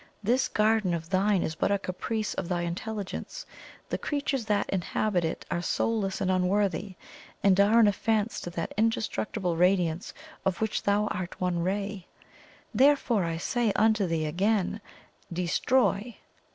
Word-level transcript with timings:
This 0.23 0.47
garden 0.47 0.95
of 0.95 1.11
thine 1.11 1.43
is 1.43 1.53
but 1.53 1.71
a 1.71 1.77
caprice 1.77 2.33
of 2.33 2.49
thy 2.49 2.63
intelligence; 2.63 3.45
the 3.89 3.99
creatures 3.99 4.45
that 4.45 4.67
inhabit 4.71 5.23
it 5.23 5.45
are 5.51 5.61
soulless 5.61 6.19
and 6.19 6.31
unworthy, 6.31 6.95
and 7.43 7.59
are 7.59 7.79
an 7.79 7.85
offence 7.87 8.39
to 8.41 8.49
that 8.49 8.73
indestructible 8.77 9.55
radiance 9.57 10.11
of 10.43 10.59
which 10.59 10.81
thou 10.81 11.05
art 11.11 11.39
one 11.39 11.61
ray. 11.61 12.07
Therefore 12.73 13.25
I 13.25 13.37
say 13.37 13.71
unto 13.73 14.07
thee 14.07 14.25
again 14.25 14.81
DESTROY!" 15.31 16.17